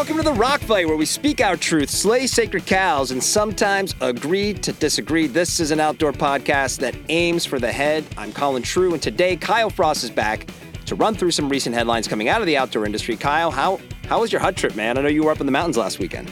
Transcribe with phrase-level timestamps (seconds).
[0.00, 3.94] Welcome to the Rock Fight, where we speak our truth, slay sacred cows, and sometimes
[4.00, 5.26] agree to disagree.
[5.26, 8.06] This is an outdoor podcast that aims for the head.
[8.16, 10.48] I'm Colin True, and today Kyle Frost is back
[10.86, 13.14] to run through some recent headlines coming out of the outdoor industry.
[13.14, 14.96] Kyle, how how was your hut trip, man?
[14.96, 16.30] I know you were up in the mountains last weekend.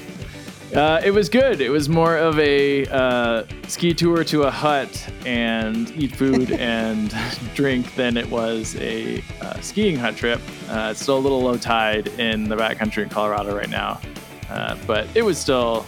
[0.74, 1.62] Uh, it was good.
[1.62, 7.14] It was more of a uh, ski tour to a hut and eat food and
[7.54, 10.40] drink than it was a uh, skiing hut trip.
[10.68, 13.98] Uh, it's still a little low tide in the backcountry in Colorado right now,
[14.50, 15.86] uh, but it was still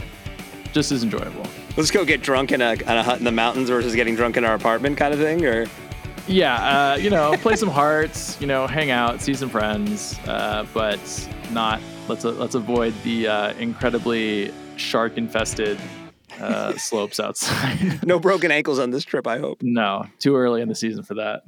[0.73, 1.47] just as enjoyable.
[1.77, 4.39] Let's go get drunk in a, in a hut in the mountains versus getting drunk
[4.39, 5.67] in our apartment, kind of thing, or
[6.27, 11.29] yeah, uh, you know, play some hearts, you know, hang out, see some friends, but
[11.51, 13.27] not let's let's avoid the
[13.59, 15.79] incredibly shark infested
[16.41, 18.05] uh, slopes outside.
[18.07, 19.63] no broken ankles on this trip, I hope.
[19.63, 21.43] No, too early in the season for that.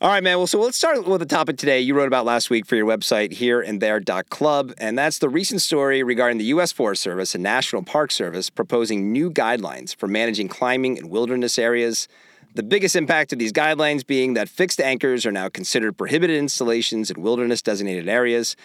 [0.00, 0.38] All right, man.
[0.38, 2.86] Well, so let's start with the topic today you wrote about last week for your
[2.86, 4.72] website here and there.club.
[4.78, 6.72] And that's the recent story regarding the U.S.
[6.72, 12.08] Forest Service and National Park Service proposing new guidelines for managing climbing in wilderness areas.
[12.54, 17.10] The biggest impact of these guidelines being that fixed anchors are now considered prohibited installations
[17.10, 18.56] in wilderness designated areas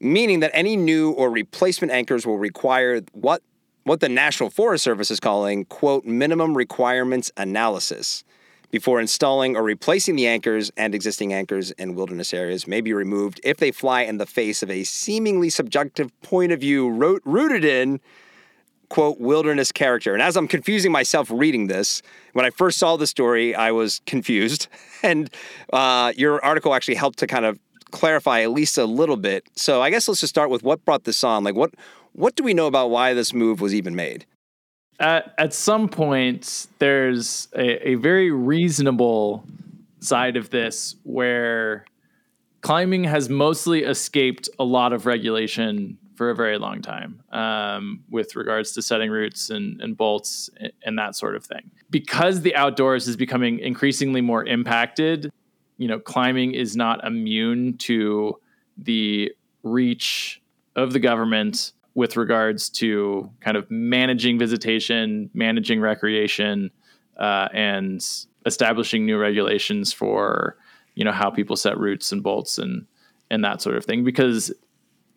[0.00, 3.42] meaning that any new or replacement anchors will require what
[3.84, 8.24] what the National Forest Service is calling quote minimum requirements analysis
[8.70, 13.40] before installing or replacing the anchors and existing anchors in wilderness areas may be removed
[13.44, 17.64] if they fly in the face of a seemingly subjective point of view ro- rooted
[17.64, 18.00] in
[18.88, 20.12] quote wilderness character.
[20.12, 22.02] And as i'm confusing myself reading this
[22.32, 24.68] when i first saw the story i was confused.
[25.02, 25.30] And
[25.72, 29.48] uh, your article actually helped to kind of clarify at least a little bit.
[29.54, 31.44] So I guess let's just start with what brought this on.
[31.44, 31.74] Like what
[32.12, 34.26] what do we know about why this move was even made?
[34.98, 39.44] At at some point, there's a, a very reasonable
[40.00, 41.84] side of this where
[42.60, 48.34] climbing has mostly escaped a lot of regulation for a very long time um, with
[48.36, 51.70] regards to setting routes and, and bolts and, and that sort of thing.
[51.90, 55.30] Because the outdoors is becoming increasingly more impacted,
[55.78, 58.38] you know, climbing is not immune to
[58.78, 59.32] the
[59.62, 60.42] reach
[60.74, 66.70] of the government with regards to kind of managing visitation, managing recreation,
[67.18, 68.04] uh, and
[68.44, 70.56] establishing new regulations for
[70.94, 72.86] you know how people set routes and bolts and
[73.30, 74.04] and that sort of thing.
[74.04, 74.52] Because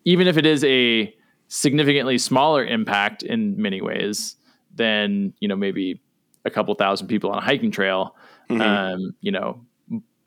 [0.04, 1.14] even if it is a
[1.48, 4.36] significantly smaller impact in many ways
[4.74, 6.00] than you know maybe
[6.44, 8.16] a couple thousand people on a hiking trail,
[8.48, 8.60] mm-hmm.
[8.60, 9.60] um, you know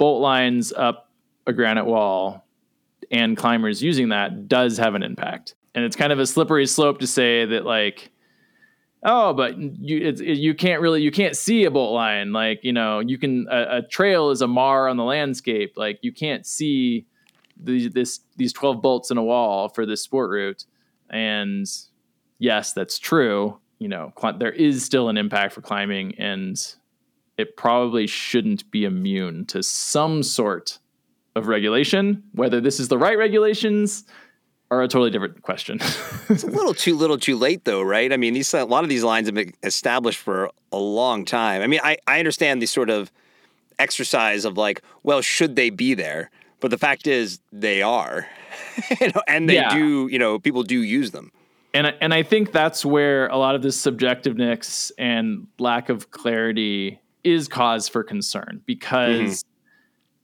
[0.04, 1.10] bolt lines up
[1.48, 2.46] a granite wall
[3.10, 5.56] and climbers using that does have an impact.
[5.74, 8.12] And it's kind of a slippery slope to say that like,
[9.06, 12.34] oh, but you it, you can't really you can't see a bolt line.
[12.34, 15.78] Like you know you can a, a trail is a mar on the landscape.
[15.78, 17.06] Like you can't see
[17.56, 20.66] the, this these twelve bolts in a wall for this sport route.
[21.10, 21.66] And
[22.40, 23.58] yes, that's true.
[23.80, 26.58] You know, cl- there is still an impact for climbing, and
[27.38, 30.80] it probably shouldn't be immune to some sort
[31.36, 32.24] of regulation.
[32.34, 34.06] Whether this is the right regulations
[34.72, 35.80] are a totally different question.
[36.30, 38.12] it's a little too little too late though, right?
[38.12, 41.62] I mean, these a lot of these lines have been established for a long time.
[41.62, 43.12] I mean, I, I understand the sort of
[43.80, 46.30] exercise of like, well, should they be there?
[46.60, 48.28] But the fact is they are.
[49.02, 49.74] you know, and they yeah.
[49.74, 51.32] do, you know, people do use them.
[51.74, 57.00] And and I think that's where a lot of this subjectiveness and lack of clarity
[57.24, 59.50] is cause for concern because mm-hmm.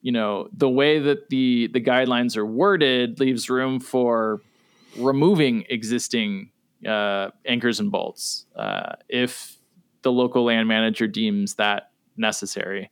[0.02, 4.42] you know the way that the the guidelines are worded leaves room for
[4.98, 6.52] removing existing
[6.88, 9.58] uh, anchors and bolts uh, if
[10.02, 12.90] the local land manager deems that necessary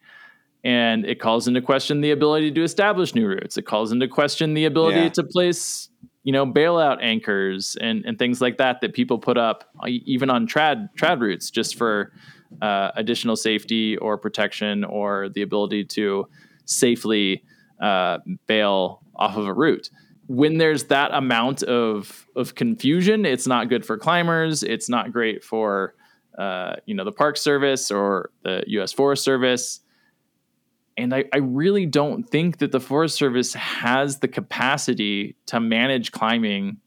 [0.63, 4.53] and it calls into question the ability to establish new routes it calls into question
[4.53, 5.09] the ability yeah.
[5.09, 5.89] to place
[6.24, 10.45] you know bailout anchors and, and things like that that people put up even on
[10.45, 12.12] trad trad routes just for
[12.61, 16.27] uh, additional safety or protection or the ability to
[16.65, 17.44] safely
[17.81, 19.89] uh, bail off of a route.
[20.27, 24.61] When there's that amount of of confusion, it's not good for climbers.
[24.63, 25.95] It's not great for
[26.38, 28.91] uh, you know the Park Service or the U.S.
[28.91, 29.81] Forest Service.
[30.97, 36.11] And I, I really don't think that the Forest Service has the capacity to manage
[36.11, 36.77] climbing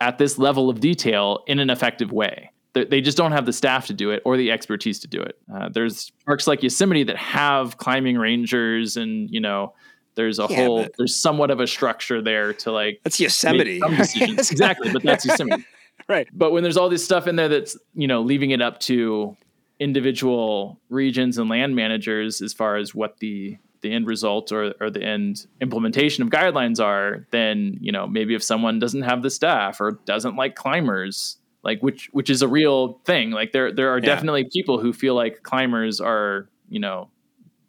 [0.00, 3.86] at this level of detail in an effective way they just don't have the staff
[3.86, 5.38] to do it or the expertise to do it.
[5.52, 9.74] Uh, there's parks like Yosemite that have climbing rangers, and you know,
[10.16, 13.00] there's a yeah, whole, there's somewhat of a structure there to like.
[13.04, 13.80] That's Yosemite,
[14.16, 15.64] exactly, but that's Yosemite,
[16.08, 16.28] right?
[16.32, 19.36] But when there's all this stuff in there that's you know leaving it up to
[19.78, 24.90] individual regions and land managers as far as what the the end result or, or
[24.90, 29.30] the end implementation of guidelines are, then you know maybe if someone doesn't have the
[29.30, 33.30] staff or doesn't like climbers, like which which is a real thing.
[33.30, 34.06] Like there there are yeah.
[34.06, 37.10] definitely people who feel like climbers are you know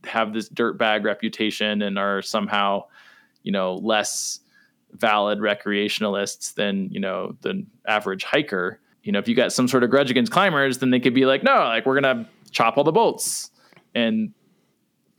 [0.06, 2.84] have this dirt bag reputation and are somehow
[3.44, 4.40] you know less
[4.92, 9.84] valid recreationalists than you know the average hiker you know if you got some sort
[9.84, 12.84] of grudge against climbers then they could be like no like we're gonna chop all
[12.84, 13.52] the bolts
[13.94, 14.32] and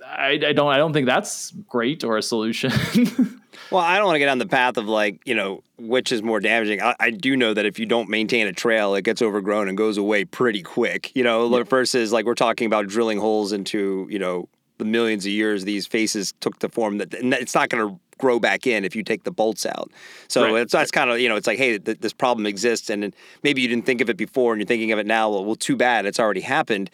[0.07, 2.71] I, I don't I don't think that's great or a solution.
[3.71, 6.23] well, I don't want to get on the path of like you know which is
[6.23, 6.81] more damaging.
[6.81, 9.77] I, I, do know that if you don't maintain a trail, it gets overgrown and
[9.77, 11.15] goes away pretty quick.
[11.15, 11.65] You know, yeah.
[11.65, 14.49] versus like we're talking about drilling holes into you know
[14.79, 16.99] the millions of years these faces took to form.
[16.99, 19.91] That it's not going to grow back in if you take the bolts out.
[20.29, 20.63] So right.
[20.63, 23.63] it's that's kind of you know it's like hey th- this problem exists and maybe
[23.63, 25.31] you didn't think of it before and you're thinking of it now.
[25.31, 26.91] Well, well too bad it's already happened.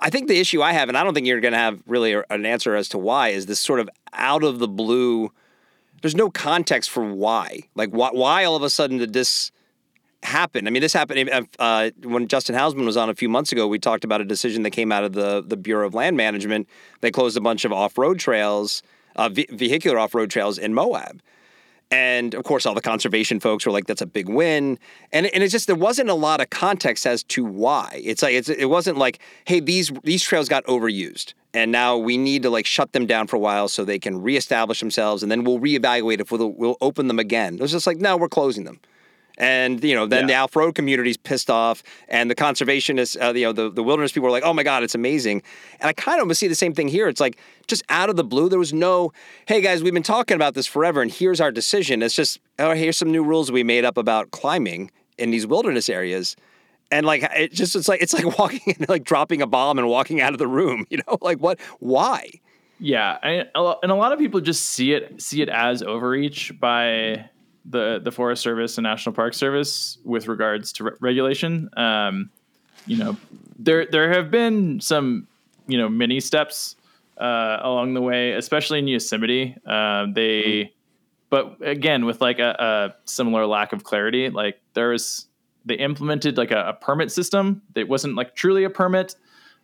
[0.00, 2.16] I think the issue I have, and I don't think you're going to have really
[2.28, 5.30] an answer as to why, is this sort of out of the blue.
[6.02, 7.60] There's no context for why.
[7.74, 9.50] Like why, why all of a sudden did this
[10.22, 10.66] happen?
[10.66, 13.66] I mean, this happened uh, when Justin Housman was on a few months ago.
[13.66, 16.68] We talked about a decision that came out of the the Bureau of Land Management.
[17.00, 18.82] They closed a bunch of off road trails,
[19.16, 21.22] uh, vehicular off road trails in Moab.
[21.90, 24.78] And of course, all the conservation folks were like, "That's a big win,"
[25.12, 28.00] and and it's just there wasn't a lot of context as to why.
[28.02, 32.18] It's like it's, it wasn't like, "Hey, these these trails got overused, and now we
[32.18, 35.32] need to like shut them down for a while so they can reestablish themselves, and
[35.32, 38.28] then we'll reevaluate if we'll we'll open them again." It was just like, "No, we're
[38.28, 38.78] closing them."
[39.38, 40.26] and you know then yeah.
[40.26, 44.26] the off-road community's pissed off and the conservationists uh, you know the, the wilderness people
[44.26, 45.42] are like oh my god it's amazing
[45.78, 47.36] and i kind of see the same thing here it's like
[47.66, 49.12] just out of the blue there was no
[49.44, 52.72] hey guys we've been talking about this forever and here's our decision it's just oh
[52.72, 56.34] here's some new rules we made up about climbing in these wilderness areas
[56.90, 59.88] and like it just it's like it's like walking in like dropping a bomb and
[59.88, 62.28] walking out of the room you know like what why
[62.78, 67.28] yeah and a lot of people just see it see it as overreach by
[67.68, 71.68] the the Forest Service and National Park Service with regards to re- regulation.
[71.76, 72.30] Um,
[72.86, 73.16] you know,
[73.58, 75.26] there there have been some
[75.66, 76.76] you know mini steps
[77.18, 79.56] uh, along the way, especially in Yosemite.
[79.66, 80.72] Uh, they,
[81.30, 85.26] but again, with like a, a, similar lack of clarity, like there was
[85.66, 89.16] they implemented like a, a permit system that wasn't like truly a permit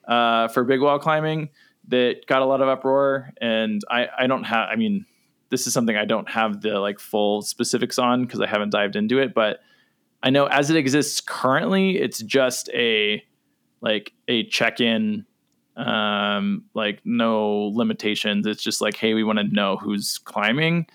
[0.07, 1.49] uh, for big wall climbing
[1.89, 3.31] that got a lot of uproar.
[3.41, 5.07] And I I don't have I mean
[5.49, 8.97] this is something I don't have the like full specifics on because I haven't dived
[8.97, 9.61] into it, but
[10.23, 13.23] I know as it exists currently, it's just a
[13.81, 15.25] like a check-in
[15.77, 18.47] um like no limitations.
[18.47, 20.87] It's just like hey, we want to know who's climbing.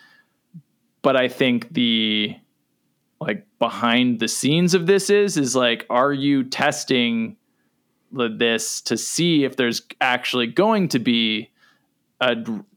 [1.01, 2.36] But I think the
[3.21, 7.36] like behind the scenes of this is is like are you testing
[8.12, 11.51] this to see if there's actually going to be
[12.21, 12.36] a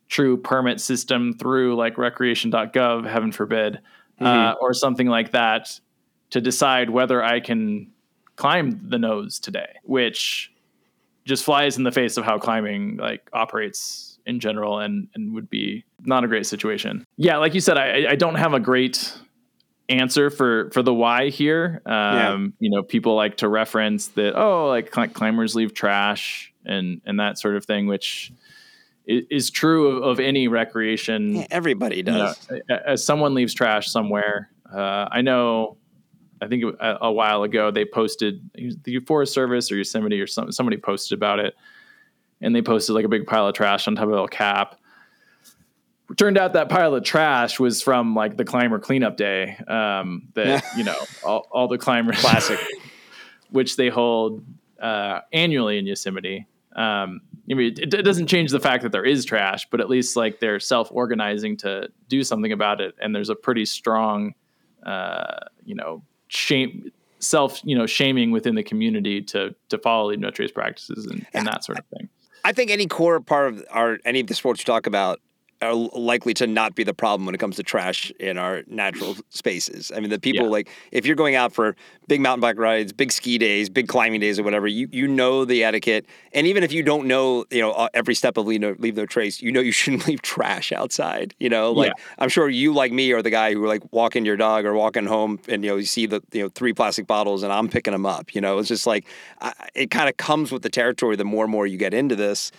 [0.08, 3.80] true permit system through like recreation.gov, heaven forbid,
[4.20, 4.26] uh, mm-hmm.
[4.26, 5.80] uh, or something like that
[6.30, 7.90] to decide whether I can
[8.36, 10.52] climb the nose today, which
[11.24, 15.48] just flies in the face of how climbing like operates in general and, and would
[15.48, 17.06] be not a great situation.
[17.16, 19.16] Yeah, like you said, I, I don't have a great
[19.90, 21.82] answer for for the why here.
[21.84, 22.38] Um, yeah.
[22.60, 27.38] You know, people like to reference that oh, like climbers leave trash and and that
[27.38, 28.32] sort of thing, which
[29.06, 31.36] is true of, of any recreation.
[31.36, 32.46] Yeah, everybody does.
[32.50, 35.76] You know, as someone leaves trash somewhere, uh, I know.
[36.42, 40.50] I think a, a, while ago they posted the Forest Service or Yosemite or some,
[40.52, 41.54] somebody posted about it,
[42.40, 44.79] and they posted like a big pile of trash on top of a cap.
[46.16, 49.56] Turned out that pile of trash was from like the climber cleanup day.
[49.68, 52.58] Um, that you know all, all the climbers classic,
[53.50, 54.44] which they hold
[54.80, 56.46] uh, annually in Yosemite.
[56.74, 59.90] Um, I mean, it, it, doesn't change the fact that there is trash, but at
[59.90, 64.34] least like they're self-organizing to do something about it, and there's a pretty strong,
[64.84, 70.20] uh, you know, shame, self, you know, shaming within the community to to follow leave
[70.20, 72.08] no trace practices and, and that sort of thing.
[72.44, 75.20] I think any core part of our any of the sports you talk about
[75.62, 79.16] are likely to not be the problem when it comes to trash in our natural
[79.28, 79.92] spaces.
[79.94, 80.50] I mean, the people yeah.
[80.50, 81.76] like if you're going out for
[82.08, 85.44] big mountain bike rides, big ski days, big climbing days, or whatever, you you know
[85.44, 86.06] the etiquette.
[86.32, 88.96] And even if you don't know, you know, uh, every step of leave no, leave
[88.96, 91.34] no trace, you know you shouldn't leave trash outside.
[91.38, 92.04] You know, like yeah.
[92.18, 95.06] I'm sure you like me are the guy who like walking your dog or walking
[95.06, 97.92] home and you know you see the you know three plastic bottles and I'm picking
[97.92, 98.34] them up.
[98.34, 99.06] You know, it's just like
[99.40, 101.16] I, it kind of comes with the territory.
[101.16, 102.50] The more and more you get into this,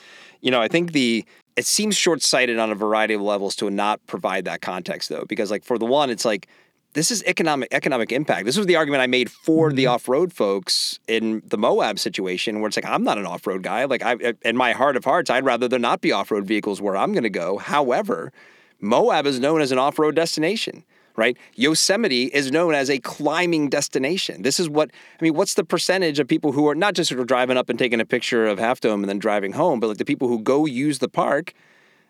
[0.41, 3.69] you know, I think the it seems short sighted on a variety of levels to
[3.69, 6.47] not provide that context though, because like for the one, it's like
[6.93, 8.45] this is economic economic impact.
[8.45, 9.93] This was the argument I made for the Mm-hmm.
[9.93, 13.85] off-road folks in the Moab situation, where it's like I'm not an off-road guy.
[13.85, 16.97] Like I, in my heart of hearts, I'd rather there not be off-road vehicles where
[16.97, 17.57] I'm going to go.
[17.57, 18.33] However,
[18.81, 20.83] Moab is known as an off-road destination,
[21.15, 21.37] right?
[21.55, 24.41] Yosemite is known as a climbing destination.
[24.41, 25.33] This is what I mean.
[25.33, 27.99] What's the percentage of people who are not just sort of driving up and taking
[27.99, 30.65] a picture of Half Dome and then driving home, but like the people who go
[30.65, 31.53] use the park?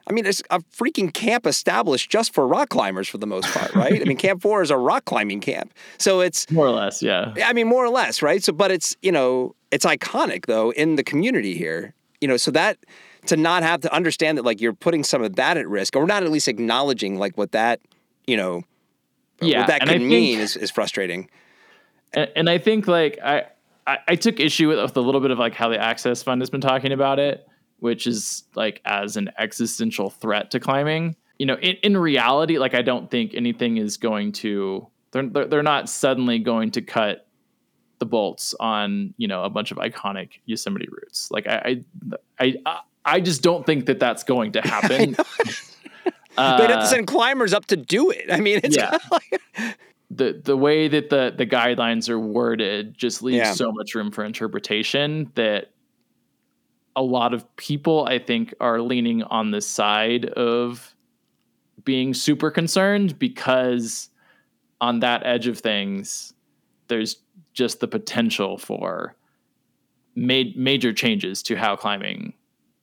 [0.08, 3.74] I mean, it's a freaking camp established just for rock climbers for the most part,
[3.76, 4.02] right?
[4.02, 7.34] I mean, Camp Four is a rock climbing camp, so it's More or less, yeah.
[7.46, 8.44] I mean, more or less, right?
[8.44, 12.52] So, but it's you know, it's iconic though in the community here, you know, so
[12.52, 12.78] that
[13.28, 16.06] to not have to understand that like you're putting some of that at risk, or
[16.06, 17.80] not at least acknowledging like what that,
[18.26, 18.64] you know,
[19.42, 21.30] Yeah, what that could think- mean is, is frustrating.
[22.14, 23.46] And, and I think like I,
[23.88, 26.42] I I took issue with, with a little bit of like how the Access Fund
[26.42, 27.48] has been talking about it,
[27.80, 31.16] which is like as an existential threat to climbing.
[31.40, 35.46] You know, in, in reality, like I don't think anything is going to they're they're
[35.48, 37.28] they're not suddenly going to cut
[38.00, 41.30] the bolts on you know a bunch of iconic Yosemite routes.
[41.32, 41.82] Like I
[42.40, 45.16] I I, I just don't think that that's going to happen.
[46.38, 48.32] Uh, They'd have to send climbers up to do it.
[48.32, 48.98] I mean, it's yeah.
[49.12, 49.42] like,
[50.12, 53.54] the the way that the the guidelines are worded just leaves Yeah.
[53.54, 55.72] so much room for interpretation that
[56.96, 60.94] a lot of people I think are leaning on the side of
[61.86, 64.10] being super concerned because
[64.82, 66.34] on that edge of things
[66.88, 67.18] there's
[67.54, 69.16] just the potential for
[70.16, 72.34] ma- major changes to how climbing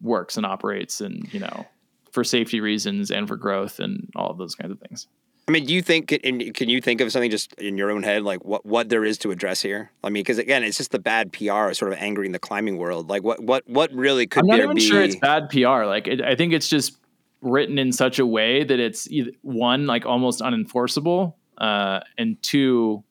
[0.00, 1.66] works and operates and you know
[2.12, 5.06] for safety reasons and for growth and all of those kinds of things
[5.48, 6.08] I mean, do you think?
[6.08, 9.16] Can you think of something just in your own head, like what what there is
[9.18, 9.90] to address here?
[10.04, 13.08] I mean, because again, it's just the bad PR sort of angering the climbing world.
[13.08, 14.52] Like, what what what really could be?
[14.52, 14.82] I'm not even be?
[14.82, 15.86] sure it's bad PR.
[15.86, 16.98] Like, it, I think it's just
[17.40, 23.02] written in such a way that it's either, one like almost unenforceable, uh, and two,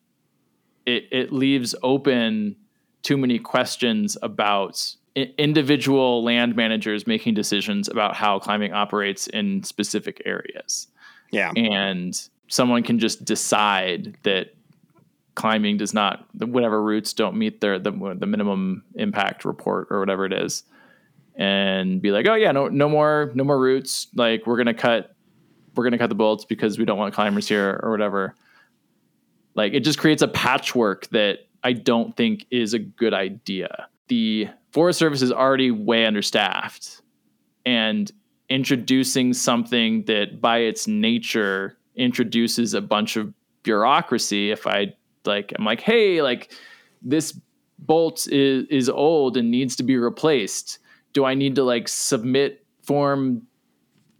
[0.85, 2.55] it it leaves open
[3.01, 4.95] too many questions about
[5.37, 10.87] individual land managers making decisions about how climbing operates in specific areas.
[11.31, 14.53] Yeah, and someone can just decide that
[15.35, 20.25] climbing does not whatever routes don't meet their the, the minimum impact report or whatever
[20.25, 20.63] it is
[21.37, 24.07] and be like oh yeah no no more no more routes.
[24.15, 25.15] Like we're gonna cut
[25.75, 28.35] we're gonna cut the bolts because we don't want climbers here or whatever.
[29.53, 33.87] Like it just creates a patchwork that i don't think is a good idea.
[34.07, 34.47] The
[34.77, 37.01] forest service is already way understaffed
[37.65, 38.11] and
[38.47, 44.85] introducing something that by its nature introduces a bunch of bureaucracy if i
[45.25, 46.53] like i'm like hey like
[47.01, 47.39] this
[47.79, 50.77] bolt is is old and needs to be replaced
[51.11, 53.41] do i need to like submit form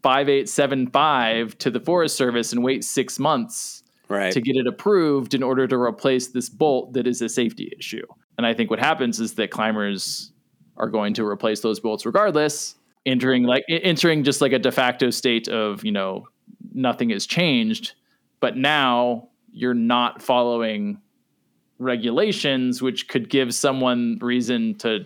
[0.02, 4.34] 5875 to the forest service and wait 6 months right.
[4.34, 8.06] to get it approved in order to replace this bolt that is a safety issue.
[8.38, 10.32] And I think what happens is that climbers
[10.78, 15.10] are going to replace those bolts regardless, entering like entering just like a de facto
[15.10, 16.28] state of, you know,
[16.74, 17.94] nothing has changed,
[18.40, 21.00] but now you're not following
[21.80, 25.06] regulations which could give someone reason to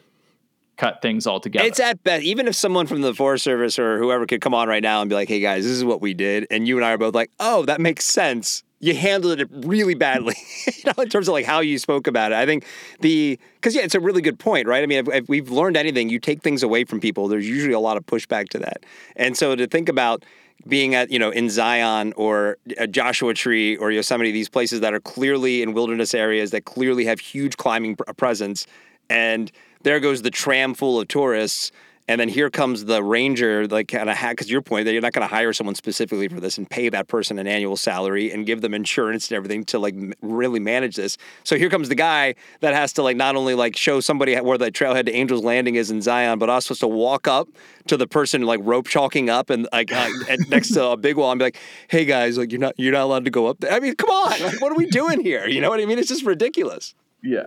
[0.78, 1.68] cut things altogether.
[1.68, 4.68] It's at best, even if someone from the Forest Service or whoever could come on
[4.68, 6.86] right now and be like, "Hey guys, this is what we did," and you and
[6.86, 10.36] I are both like, "Oh, that makes sense." You handled it really badly,
[10.66, 12.36] you know, in terms of like how you spoke about it.
[12.36, 12.66] I think
[13.00, 14.84] the because yeah, it's a really good point, right?
[14.84, 17.28] I mean, if, if we've learned anything, you take things away from people.
[17.28, 18.84] There's usually a lot of pushback to that,
[19.16, 20.26] and so to think about
[20.68, 24.94] being at you know in Zion or a Joshua Tree or Yosemite, these places that
[24.94, 28.66] are clearly in wilderness areas that clearly have huge climbing pr- presence,
[29.10, 29.52] and
[29.84, 31.72] there goes the tram full of tourists.
[32.12, 35.02] And then here comes the ranger, like kind of hack, because your point that you're
[35.02, 38.34] not going to hire someone specifically for this and pay that person an annual salary
[38.34, 41.18] and give them insurance and everything to like really manage this.
[41.46, 44.58] So here comes the guy that has to like not only like show somebody where
[44.58, 47.48] the trailhead to Angels Landing is in Zion, but also to walk up
[47.88, 50.10] to the person like rope chalking up and like uh,
[50.50, 53.04] next to a big wall and be like, "Hey guys, like you're not you're not
[53.04, 55.48] allowed to go up there." I mean, come on, like, what are we doing here?
[55.48, 55.98] You know what I mean?
[55.98, 56.94] It's just ridiculous.
[57.24, 57.46] yeah.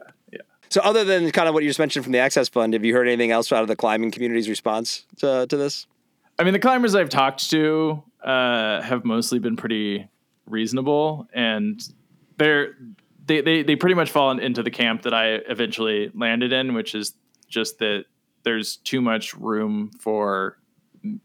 [0.71, 2.95] So, other than kind of what you just mentioned from the Access Fund, have you
[2.95, 5.87] heard anything else out of the climbing community's response to, to this?
[6.39, 10.09] I mean, the climbers I've talked to uh, have mostly been pretty
[10.47, 11.81] reasonable, and
[12.39, 12.75] they're
[13.27, 16.95] they, they they pretty much fall into the camp that I eventually landed in, which
[16.95, 17.15] is
[17.49, 18.05] just that
[18.43, 20.59] there's too much room for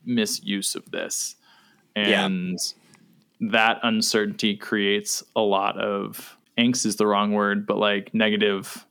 [0.06, 1.36] misuse of this,
[1.96, 2.26] Yeah.
[2.26, 2.58] and
[3.42, 8.86] that uncertainty creates a lot of angst is the wrong word, but like negative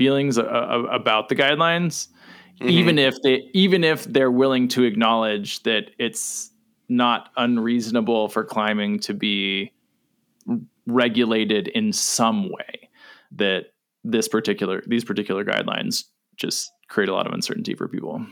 [0.00, 2.08] feelings uh, uh, a- a- about the guidelines
[2.60, 2.68] mm-hmm.
[2.68, 6.50] even if they even if they're willing to acknowledge that it's
[6.88, 9.72] not unreasonable for climbing to be
[10.86, 12.88] regulated in some way
[13.30, 13.66] that
[14.02, 16.04] this particular these particular guidelines
[16.36, 18.24] just create a lot of uncertainty for people.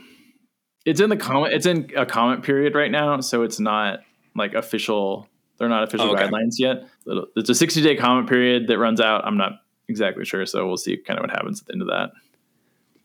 [0.85, 3.99] It's in the comment it's in a comment period right now, so it's not
[4.35, 6.23] like official they're not official oh, okay.
[6.23, 6.87] guidelines yet.
[7.35, 9.25] It's a 60 day comment period that runs out.
[9.25, 9.53] I'm not
[9.89, 12.11] exactly sure, so we'll see kind of what happens at the end of that.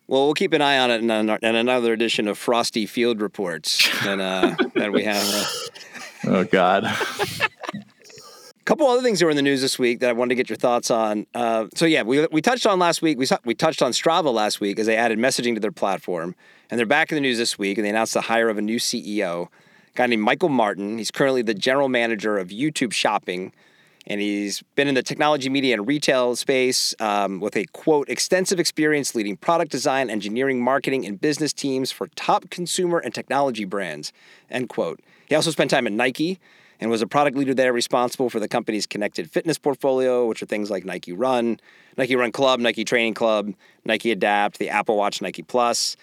[0.06, 1.10] Well, we'll keep an eye on it in,
[1.54, 5.26] another edition of Frosty Field Reports that, uh, that we have.
[5.26, 6.84] Uh, oh, God.
[6.84, 6.94] A
[8.66, 10.50] couple other things that were in the news this week that I wanted to get
[10.50, 11.26] your thoughts on.
[11.34, 13.16] Uh, so yeah, we, we touched on last week.
[13.16, 16.34] We saw, we touched on Strava last week as they added messaging to their platform,
[16.70, 17.78] and they're back in the news this week.
[17.78, 19.48] And they announced the hire of a new CEO, a
[19.94, 20.98] guy named Michael Martin.
[20.98, 23.54] He's currently the general manager of YouTube Shopping,
[24.06, 28.60] and he's been in the technology, media, and retail space um, with a quote extensive
[28.60, 34.12] experience leading product design, engineering, marketing, and business teams for top consumer and technology brands.
[34.50, 35.00] End quote.
[35.26, 36.38] He also spent time at Nike
[36.80, 40.46] and was a product leader there responsible for the company's connected fitness portfolio, which are
[40.46, 41.58] things like Nike Run,
[41.96, 45.96] Nike Run Club, Nike Training Club, Nike Adapt, the Apple Watch Nike Plus.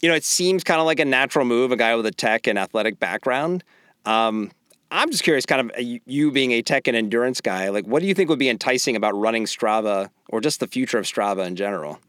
[0.00, 2.46] You know, it seems kind of like a natural move, a guy with a tech
[2.46, 3.62] and athletic background.
[4.06, 4.52] Um,
[4.90, 8.00] I'm just curious, kind of uh, you being a tech and endurance guy, like what
[8.00, 11.46] do you think would be enticing about running Strava or just the future of Strava
[11.46, 12.00] in general?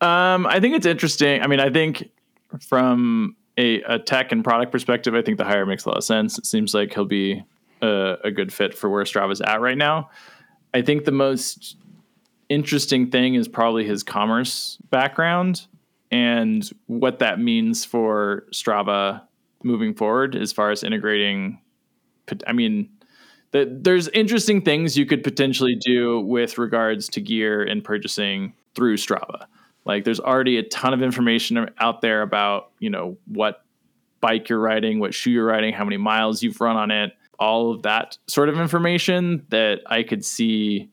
[0.00, 1.42] Um, I think it's interesting.
[1.42, 2.10] I mean, I think
[2.60, 6.04] from a, a, tech and product perspective, I think the hire makes a lot of
[6.04, 6.38] sense.
[6.38, 7.44] It seems like he'll be
[7.82, 10.08] a, a good fit for where Strava's at right now.
[10.72, 11.76] I think the most
[12.48, 15.66] interesting thing is probably his commerce background
[16.10, 19.22] and what that means for Strava
[19.62, 21.60] moving forward as far as integrating.
[22.46, 22.88] I mean,
[23.52, 28.96] the, there's interesting things you could potentially do with regards to gear and purchasing through
[28.96, 29.46] Strava.
[29.84, 33.64] Like there's already a ton of information out there about, you know, what
[34.20, 37.72] bike you're riding, what shoe you're riding, how many miles you've run on it, all
[37.72, 40.90] of that sort of information that I could see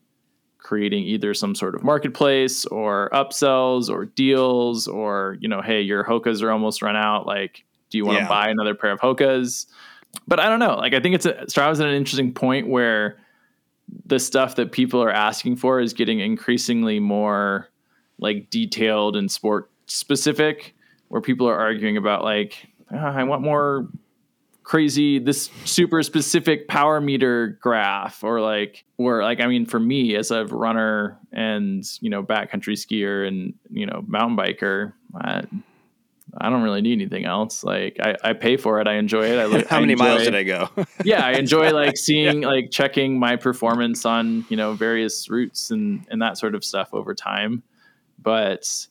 [0.58, 6.04] creating either some sort of marketplace or upsells or deals or, you know, hey, your
[6.04, 7.26] Hokas are almost run out.
[7.26, 8.28] Like do you want to yeah.
[8.28, 9.66] buy another pair of Hokas?
[10.26, 10.76] But I don't know.
[10.76, 13.18] Like I think it's a Strava's at an interesting point where
[14.06, 17.68] the stuff that people are asking for is getting increasingly more
[18.18, 20.74] like detailed and sport specific
[21.08, 23.88] where people are arguing about like oh, I want more
[24.68, 30.14] crazy this super specific power meter graph or like or like I mean for me
[30.14, 35.44] as a runner and you know backcountry skier and you know mountain biker I,
[36.40, 37.64] I don't really need anything else.
[37.64, 38.86] Like I, I pay for it.
[38.86, 39.38] I enjoy it.
[39.38, 40.68] I look, How I many miles did I go?
[41.04, 42.48] yeah, I enjoy like seeing yeah.
[42.48, 46.90] like checking my performance on you know various routes and and that sort of stuff
[46.92, 47.62] over time.
[48.20, 48.86] But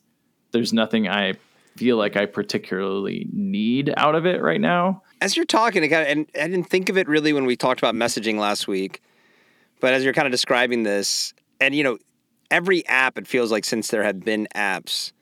[0.52, 1.34] there's nothing I
[1.76, 5.02] feel like I particularly need out of it right now.
[5.20, 8.38] As you're talking, and I didn't think of it really when we talked about messaging
[8.38, 9.02] last week,
[9.80, 11.98] but as you're kind of describing this, and you know,
[12.50, 15.12] every app it feels like since there have been apps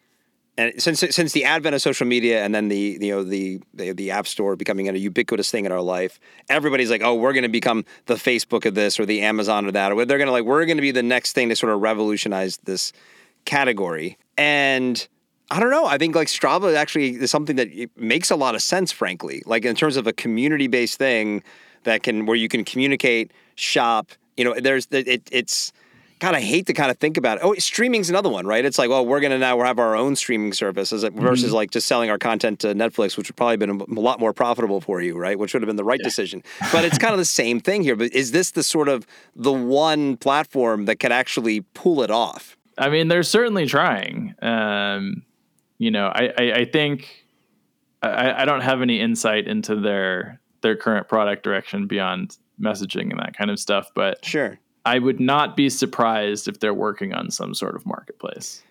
[0.59, 3.93] and since since the advent of social media and then the you know the the,
[3.93, 7.43] the app store becoming a ubiquitous thing in our life, everybody's like, oh, we're going
[7.43, 10.33] to become the Facebook of this or the Amazon of that, or they're going to
[10.33, 12.93] like we're going to be the next thing to sort of revolutionize this
[13.45, 14.19] category.
[14.39, 15.07] And
[15.51, 15.87] I don't know.
[15.87, 19.43] I think like Strava actually is something that makes a lot of sense, frankly.
[19.47, 21.43] Like in terms of a community based thing
[21.85, 24.13] that can where you can communicate, shop.
[24.37, 25.73] You know, there's it, it's
[26.19, 27.41] God, I hate to kind of think about it.
[27.45, 28.65] Oh, streaming's another one, right?
[28.65, 31.21] It's like, well, we're going to now have our own streaming service as mm-hmm.
[31.21, 34.33] versus like just selling our content to Netflix, which would probably been a, lot more
[34.33, 35.39] profitable for you, right?
[35.39, 36.05] Which would have been the right yeah.
[36.05, 36.43] decision.
[36.73, 37.97] But it's kind of the same thing here.
[37.97, 42.57] But is this the sort of the one platform that could actually pull it off?
[42.79, 44.35] I mean, they're certainly trying.
[44.41, 45.23] Um,
[45.79, 47.27] you know, I, I, I think
[48.03, 53.19] I, I don't have any insight into their their current product direction beyond messaging and
[53.19, 57.31] that kind of stuff, but sure I would not be surprised if they're working on
[57.33, 58.63] some sort of marketplace.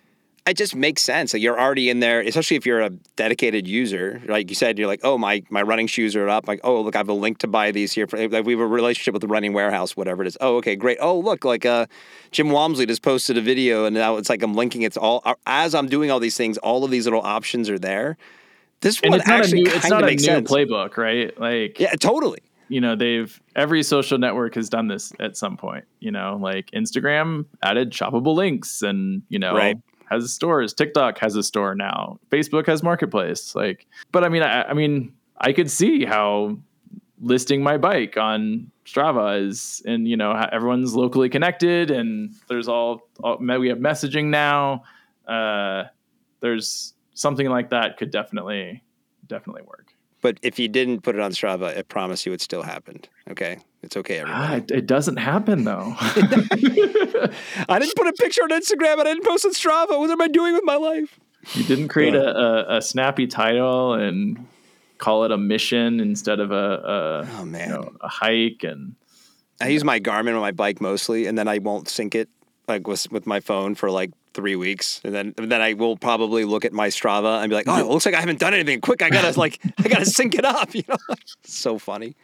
[0.46, 1.34] It just makes sense.
[1.34, 4.22] Like you're already in there, especially if you're a dedicated user.
[4.26, 6.48] Like you said, you're like, oh my my running shoes are up.
[6.48, 8.06] Like oh look, I have a link to buy these here.
[8.06, 10.38] For, like we have a relationship with the Running Warehouse, whatever it is.
[10.40, 10.98] Oh okay, great.
[11.00, 11.86] Oh look, like uh,
[12.30, 15.36] Jim Walmsley just posted a video, and now it's like I'm linking it to all
[15.46, 16.58] as I'm doing all these things.
[16.58, 18.16] All of these little options are there.
[18.80, 20.48] This and one actually new, kind of makes sense.
[20.48, 21.38] Playbook, right?
[21.40, 25.84] Like yeah, totally you know they've every social network has done this at some point
[26.00, 29.78] you know like instagram added shoppable links and you know right.
[30.10, 34.64] has stores tiktok has a store now facebook has marketplace like but i mean I,
[34.64, 36.58] I mean i could see how
[37.20, 43.08] listing my bike on strava is and you know everyone's locally connected and there's all,
[43.22, 44.82] all we have messaging now
[45.26, 45.84] uh
[46.40, 48.82] there's something like that could definitely
[49.26, 49.85] definitely work
[50.26, 53.08] but if you didn't put it on Strava, I promise you it still happened.
[53.30, 54.44] Okay, it's okay, everybody.
[54.44, 55.94] Ah, it, it doesn't happen though.
[57.68, 58.94] I didn't put a picture on Instagram.
[58.94, 59.96] And I didn't post on Strava.
[59.96, 61.20] What am I doing with my life?
[61.54, 64.48] you didn't create a, a, a snappy title and
[64.98, 68.96] call it a mission instead of a, a Oh man, you know, a hike and
[69.60, 72.28] I use my Garmin on my bike mostly, and then I won't sync it
[72.66, 75.96] like with with my phone for like three weeks, and then and then I will
[75.96, 78.54] probably look at my Strava and be like, oh, it looks like I haven't done
[78.54, 78.80] anything.
[78.80, 80.70] Quick, I gotta like I gotta sync it up.
[80.76, 80.96] You know,
[81.42, 82.14] so funny.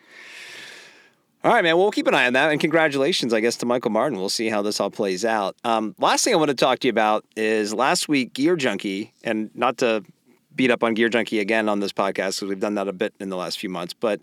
[1.42, 1.74] All right, man.
[1.74, 4.18] Well, we'll keep an eye on that, and congratulations, I guess, to Michael Martin.
[4.18, 5.56] We'll see how this all plays out.
[5.64, 9.50] Um, last thing I want to talk to you about is last week, GearJunkie, and
[9.54, 10.04] not to
[10.54, 13.30] beat up on GearJunkie again on this podcast because we've done that a bit in
[13.30, 14.20] the last few months, but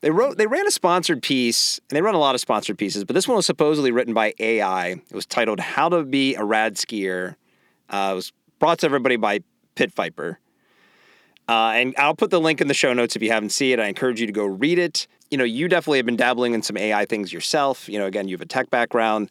[0.00, 3.04] they wrote they ran a sponsored piece and they run a lot of sponsored pieces
[3.04, 6.44] but this one was supposedly written by ai it was titled how to be a
[6.44, 7.36] rad skier.
[7.88, 9.40] Uh, it was brought to everybody by
[9.74, 10.38] pit viper.
[11.48, 13.80] Uh, and i'll put the link in the show notes if you haven't seen it.
[13.80, 15.06] I encourage you to go read it.
[15.30, 17.88] You know you definitely have been dabbling in some ai things yourself.
[17.88, 19.30] You know again you have a tech background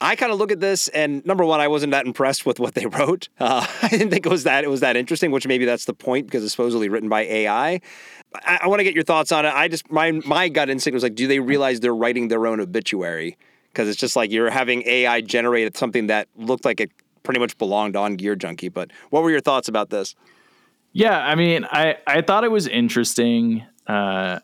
[0.00, 2.74] I kind of look at this, and number one, I wasn't that impressed with what
[2.74, 3.28] they wrote.
[3.38, 5.94] Uh, I didn't think it was that it was that interesting, which maybe that's the
[5.94, 7.80] point because it's supposedly written by AI.
[8.34, 9.52] I, I want to get your thoughts on it.
[9.54, 12.60] I just my my gut instinct was like, do they realize they're writing their own
[12.60, 13.38] obituary?
[13.72, 16.90] Because it's just like you're having AI generate something that looked like it
[17.22, 18.72] pretty much belonged on GearJunkie.
[18.72, 20.14] But what were your thoughts about this?
[20.92, 23.64] Yeah, I mean, I I thought it was interesting.
[23.86, 24.40] Uh,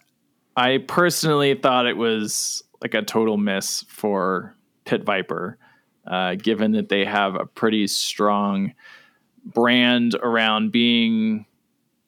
[0.56, 4.56] I personally thought it was like a total miss for
[4.90, 5.56] Pit Viper,
[6.04, 8.72] uh, given that they have a pretty strong
[9.44, 11.46] brand around being,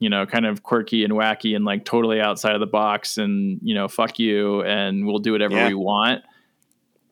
[0.01, 3.61] you know, kind of quirky and wacky and like totally outside of the box and
[3.62, 5.68] you know, fuck you and we'll do whatever Yeah.
[5.68, 6.25] we want.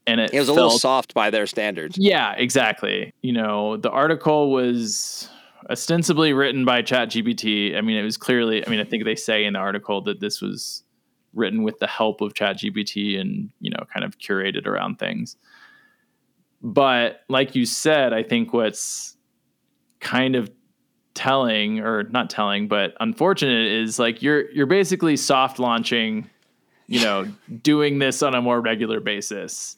[0.08, 1.96] And it, It was a little soft by their standards.
[1.96, 3.12] yeah, exactly.
[3.22, 5.28] You know, the article was
[5.70, 7.76] ostensibly written by ChatGPT.
[7.76, 10.18] I mean, it was clearly, I mean, I think they say in the article that
[10.18, 10.82] this was
[11.32, 15.36] written with the help of ChatGPT and, you know, kind of curated around things.
[16.62, 19.16] But like you said, I think what's
[20.00, 20.50] kind of
[21.14, 26.28] telling or not telling, but unfortunate is like you're you're basically soft launching,
[26.86, 27.26] you know,
[27.62, 29.76] doing this on a more regular basis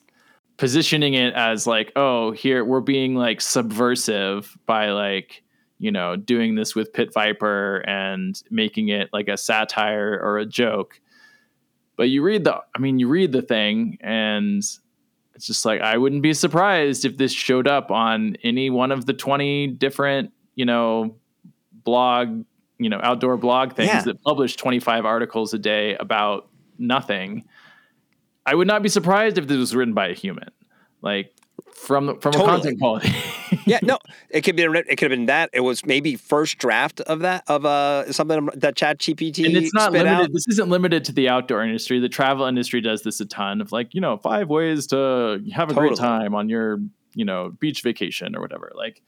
[0.57, 5.43] positioning it as like, oh, here we're being like subversive by like,
[5.79, 10.45] you know, doing this with Pit Viper and making it like a satire or a
[10.45, 10.99] joke.
[11.95, 14.63] But you read the, I mean, you read the thing and
[15.35, 19.05] it's just like, I wouldn't be surprised if this showed up on any one of
[19.05, 21.15] the 20 different, you know,
[21.83, 22.45] blog,
[22.77, 24.01] you know, outdoor blog things Yeah.
[24.03, 27.45] that publish 25 articles a day about nothing.
[28.45, 30.49] I would not be surprised if this was written by a human,
[31.01, 31.33] like
[31.73, 32.43] from from Totally.
[32.43, 33.09] a content quality.
[33.65, 33.97] yeah, no,
[34.29, 34.63] it could be.
[34.63, 35.49] It could have been that.
[35.53, 39.73] It was maybe first draft of that of uh something that Chat GPT and it's
[39.73, 40.11] not limited.
[40.11, 40.33] out.
[40.33, 41.99] This isn't limited to the outdoor industry.
[41.99, 45.69] The travel industry does this a ton of like you know five ways to have
[45.69, 46.79] a great time on your
[47.15, 48.71] you know beach vacation or whatever.
[48.75, 49.01] Like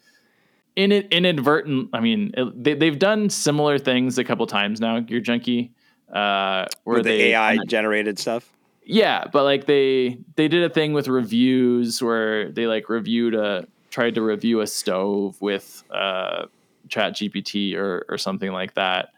[0.76, 1.89] in it inadvertent.
[1.94, 5.00] I mean, it, they they've done similar things a couple times now.
[5.00, 5.72] GearJunkie,
[6.13, 8.52] uh, where with the they AI generated stuff.
[8.84, 13.68] Yeah, but like they they did a thing with reviews where they like reviewed a
[13.95, 16.47] tried to review a stove with uh
[16.89, 19.13] ChatGPT or or something like that.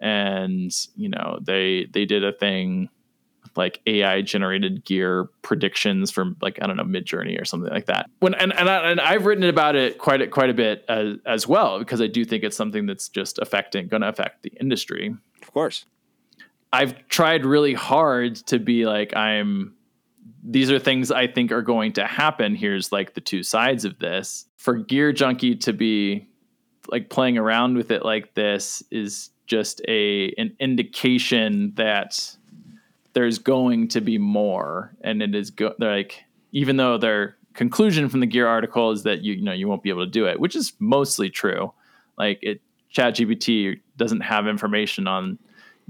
[0.00, 2.88] And you know, they they did a thing
[3.56, 8.08] like AI generated gear predictions from like I don't know Midjourney or something like that.
[8.20, 11.18] When and and, I, and I've written about it quite a, quite a bit as
[11.26, 14.52] as well because I do think it's something that's just affecting going to affect the
[14.58, 15.14] industry.
[15.42, 15.84] Of course.
[16.72, 19.74] I've tried really hard to be like I'm
[20.42, 22.54] these are things I think are going to happen.
[22.54, 24.46] Here's like the two sides of this.
[24.56, 26.28] For GearJunkie to be
[26.88, 32.36] like playing around with it like this is just a an indication that
[33.12, 38.20] there's going to be more and it is go- like even though their conclusion from
[38.20, 40.40] the gear article is that you you know you won't be able to do it
[40.40, 41.72] which is mostly true
[42.16, 42.60] like it
[42.94, 45.38] ChatGPT doesn't have information on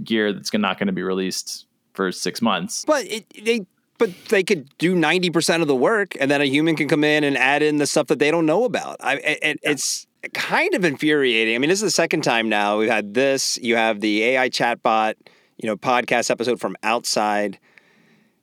[0.02, 2.84] gear that's not going to be released for six months.
[2.86, 3.66] But it, they
[4.02, 7.04] but they could do ninety percent of the work, and then a human can come
[7.04, 8.96] in and add in the stuff that they don't know about.
[8.98, 11.54] I, it, it's kind of infuriating.
[11.54, 13.60] I mean, this is the second time now we've had this.
[13.62, 15.14] You have the AI chatbot,
[15.56, 17.60] you know, podcast episode from outside.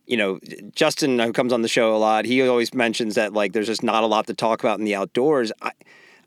[0.07, 0.39] You know,
[0.73, 3.83] Justin, who comes on the show a lot, he always mentions that like there's just
[3.83, 5.51] not a lot to talk about in the outdoors.
[5.61, 5.71] I,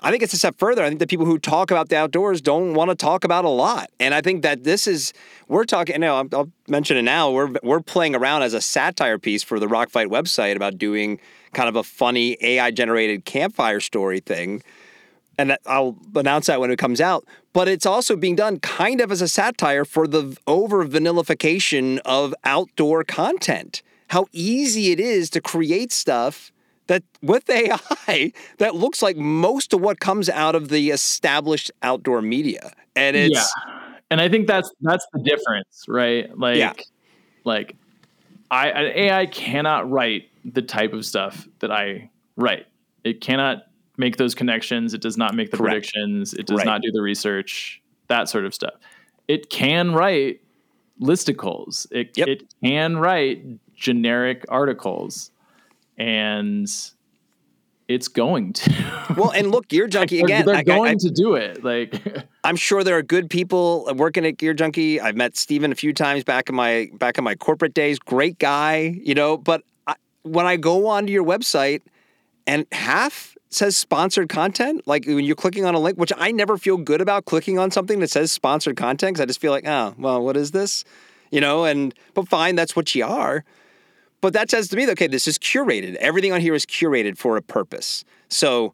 [0.04, 0.82] I think it's a step further.
[0.82, 3.48] I think the people who talk about the outdoors don't want to talk about a
[3.48, 5.12] lot, and I think that this is
[5.46, 5.94] we're talking.
[5.94, 7.30] You know, I'll, I'll mention it now.
[7.30, 11.20] We're we're playing around as a satire piece for the Rock Fight website about doing
[11.52, 14.62] kind of a funny AI generated campfire story thing,
[15.38, 17.24] and I'll announce that when it comes out.
[17.52, 22.34] but it's also being done kind of as a satire for the over vanillification of
[22.44, 23.82] outdoor content.
[24.08, 26.50] How easy it is to create stuff
[26.92, 32.20] that with AI that looks like most of what comes out of the established outdoor
[32.20, 32.72] media.
[32.94, 33.88] And it's yeah.
[34.10, 36.36] And I think that's that's the difference, right?
[36.38, 36.74] Like yeah.
[37.44, 37.76] like
[38.50, 42.66] I AI cannot write the type of stuff that I write.
[43.04, 43.62] It cannot
[43.96, 44.92] make those connections.
[44.92, 45.72] It does not make the Correct.
[45.72, 46.34] predictions.
[46.34, 46.66] It does right.
[46.66, 47.80] not do the research.
[48.08, 48.74] That sort of stuff.
[49.28, 50.42] It can write
[51.00, 51.86] listicles.
[51.90, 52.28] It yep.
[52.28, 53.42] it can write
[53.74, 55.31] generic articles,
[55.98, 56.68] and
[57.88, 59.14] it's going to.
[59.16, 60.44] well, and look, GearJunkie again.
[60.46, 61.64] They're, going I, I, to do it.
[61.64, 62.00] Like
[62.44, 65.00] I'm sure there are good people working at Gear Junkie.
[65.00, 67.98] I've met Steven a few times back in my back in my corporate days.
[67.98, 69.36] Great guy, you know.
[69.36, 71.82] But I, when I go onto your website,
[72.46, 76.56] and half says sponsored content, like when you're clicking on a link, which I never
[76.56, 79.66] feel good about clicking on something that says sponsored content, because I just feel like,
[79.66, 80.84] oh, well, what is this?
[81.30, 81.64] You know.
[81.64, 83.44] And but fine, that's what you are.
[84.22, 85.96] But that says to me, okay, this is curated.
[85.96, 88.04] Everything on here is curated for a purpose.
[88.28, 88.72] So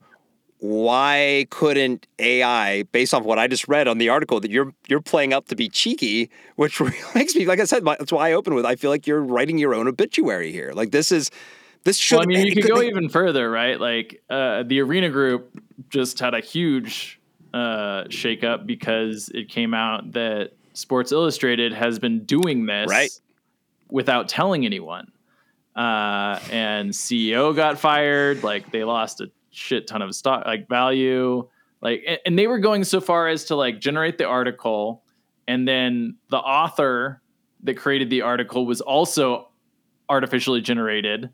[0.59, 5.01] why couldn't AI, based off what I just read on the article, that you're you're
[5.01, 6.81] playing up to be cheeky, which
[7.15, 8.67] makes me, like I said, that's why I opened with.
[8.67, 10.73] I feel like you're writing your own obituary here.
[10.75, 11.31] Like this is
[11.85, 12.17] this should.
[12.17, 13.81] Well, I mean, you could go even further, right?
[13.81, 15.59] Like uh, the Arena Group
[15.89, 17.21] just had a huge
[17.55, 23.11] uh, shakeup because it came out that Sports Illustrated has been doing this right.
[23.89, 25.11] without telling anyone.
[25.79, 28.43] Uh, and CEO got fired.
[28.43, 31.49] Like they lost a shit ton of stock like value.
[31.81, 35.05] Like and they were going so far as to like generate the article.
[35.47, 37.23] And then the author
[37.63, 39.51] that created the article was also
[40.09, 41.31] artificially generated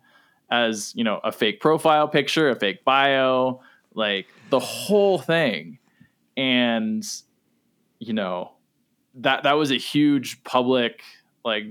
[0.51, 3.63] as you know a fake profile picture a fake bio
[3.95, 5.79] like the whole thing.
[6.37, 7.03] And
[7.99, 8.53] you know
[9.15, 11.03] that that was a huge public
[11.47, 11.65] like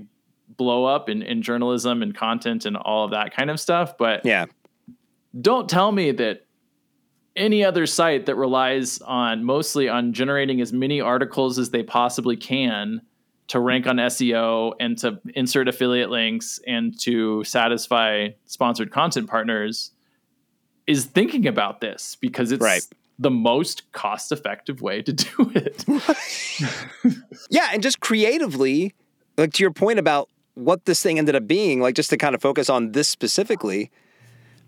[0.56, 4.24] blow up in, in journalism and content and all of that kind of stuff but
[4.24, 4.46] yeah
[5.40, 6.46] don't tell me that
[7.36, 12.36] any other site that relies on mostly on generating as many articles as they possibly
[12.36, 13.00] can
[13.48, 19.90] to rank on SEO and to insert affiliate links and to satisfy sponsored content partners
[20.86, 22.86] is thinking about this because it's right.
[23.18, 25.84] the most cost effective way to do it.
[27.50, 28.94] yeah, and just creatively,
[29.36, 32.34] like to your point about what this thing ended up being, like just to kind
[32.34, 33.90] of focus on this specifically,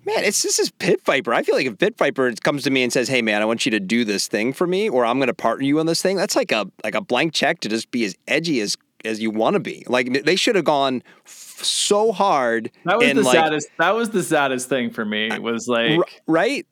[0.05, 1.35] man, it's this is Pit Viper.
[1.35, 3.67] I feel like if Pit Viper comes to me and says, "Hey, man, I want
[3.67, 6.03] you to do this thing for me, or I'm going to partner you on this
[6.03, 9.21] thing," that's like a like a blank check to just be as edgy as as
[9.21, 9.85] you want to be.
[9.87, 12.71] Like they should have gone f- so hard.
[12.85, 13.69] That was the like, saddest.
[13.79, 15.37] That was the saddest thing for me.
[15.39, 16.67] Was like r- right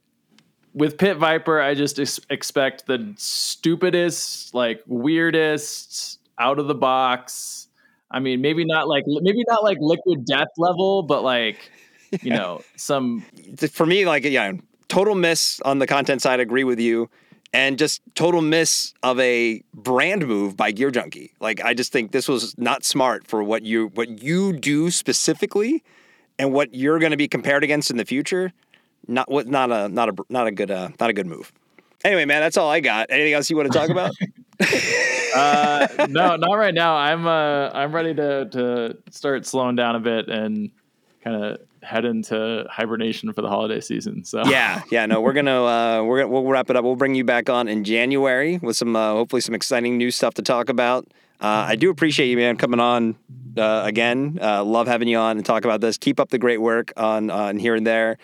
[0.72, 1.60] with Pit Viper.
[1.60, 7.63] I just ex- expect the stupidest, like weirdest, out of the box.
[8.14, 11.68] I mean, maybe not like maybe not like liquid death level, but like
[12.22, 13.22] you know, some
[13.72, 14.52] for me, like yeah,
[14.86, 16.38] total miss on the content side.
[16.38, 17.10] Agree with you,
[17.52, 21.32] and just total miss of a brand move by GearJunkie.
[21.40, 25.82] Like I just think this was not smart for what you what you do specifically,
[26.38, 28.52] and what you're going to be compared against in the future.
[29.08, 31.52] Not what not a not a not a good uh, not a good move.
[32.04, 33.10] Anyway, man, that's all I got.
[33.10, 34.12] Anything else you want to talk about?
[35.34, 36.96] uh, no, not right now.
[36.96, 40.70] I'm uh, I'm ready to to start slowing down a bit and
[41.22, 44.24] kind of head into hibernation for the holiday season.
[44.24, 46.84] So yeah, yeah, no, we're gonna uh, we're gonna we'll wrap it up.
[46.84, 50.34] We'll bring you back on in January with some uh, hopefully some exciting new stuff
[50.34, 51.06] to talk about.
[51.40, 53.16] Uh, I do appreciate you, man, coming on
[53.58, 54.38] uh, again.
[54.40, 55.98] Uh, love having you on and talk about this.
[55.98, 58.18] Keep up the great work on on here and there.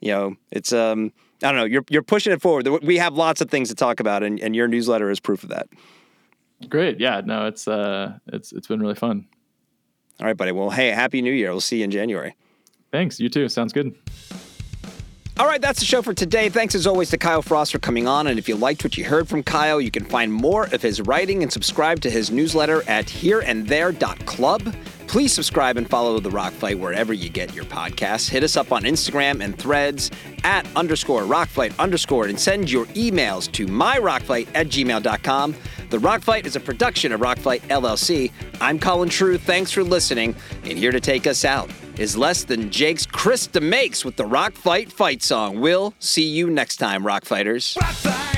[0.00, 2.66] You know, it's um, I don't know, you're you're pushing it forward.
[2.82, 5.50] We have lots of things to talk about, and, and your newsletter is proof of
[5.50, 5.68] that.
[6.68, 9.26] Great, yeah, no, it's uh, it's it's been really fun.
[10.20, 10.52] All right, buddy.
[10.52, 11.50] Well, hey, happy New Year.
[11.50, 12.34] We'll see you in January.
[12.90, 13.20] Thanks.
[13.20, 13.48] You too.
[13.50, 13.94] Sounds good.
[15.38, 16.48] All right, that's the show for today.
[16.48, 18.26] Thanks as always to Kyle Frost for coming on.
[18.28, 21.02] And if you liked what you heard from Kyle, you can find more of his
[21.02, 24.74] writing and subscribe to his newsletter at hereandthere.club.
[25.06, 28.30] Please subscribe and follow The Rock Fight wherever you get your podcasts.
[28.30, 30.10] Hit us up on Instagram and threads
[30.42, 35.54] at underscore rockfight underscore and send your emails to myrockfight at gmail.com.
[35.90, 38.32] The Rock Fight is a production of Rockfight LLC.
[38.62, 39.36] I'm Colin True.
[39.36, 40.34] Thanks for listening.
[40.64, 44.54] And here to take us out is less than Jake's Chris DeMakes with the Rock
[44.54, 45.60] Fight fight song.
[45.60, 47.76] We'll see you next time, Rock Fighters.
[47.80, 48.35] Rock fight.